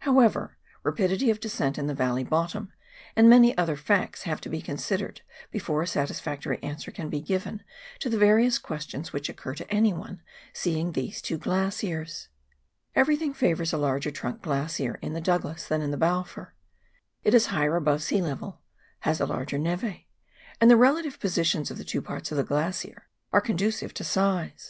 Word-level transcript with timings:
However, 0.00 0.58
rapidity 0.82 1.30
of 1.30 1.40
descent 1.40 1.78
in 1.78 1.86
the 1.86 1.94
valley 1.94 2.22
bottom 2.22 2.70
and 3.16 3.26
many 3.26 3.56
other 3.56 3.74
facts 3.74 4.24
have 4.24 4.38
to 4.42 4.50
be 4.50 4.60
considered 4.60 5.22
before 5.50 5.80
a 5.80 5.86
satisfactory 5.86 6.58
answer 6.62 6.90
can 6.90 7.08
be 7.08 7.22
given 7.22 7.62
to 8.00 8.10
the 8.10 8.18
various 8.18 8.58
questions 8.58 9.14
which 9.14 9.30
occur 9.30 9.54
to 9.54 9.70
anyone 9.72 10.20
seeing 10.52 10.92
these 10.92 11.22
two 11.22 11.38
glaciers. 11.38 12.28
Everything 12.94 13.32
favours 13.32 13.72
a 13.72 13.78
larger 13.78 14.10
trunk 14.10 14.42
glacier 14.42 14.98
in 15.00 15.14
the 15.14 15.22
Douglas 15.22 15.66
than 15.66 15.80
in 15.80 15.90
the 15.90 15.96
Balfour; 15.96 16.54
it 17.22 17.32
is 17.32 17.46
higher 17.46 17.74
above 17.76 18.02
sea 18.02 18.20
level, 18.20 18.60
has 19.08 19.22
a 19.22 19.26
larger 19.26 19.56
neve, 19.56 20.00
and 20.60 20.70
the 20.70 20.76
relative 20.76 21.18
positions 21.18 21.70
of 21.70 21.78
the 21.78 21.82
two 21.84 22.02
parts 22.02 22.30
of 22.30 22.36
the 22.36 22.44
glacier 22.44 23.06
are 23.32 23.40
conducive 23.40 23.94
to 23.94 24.04
size. 24.04 24.66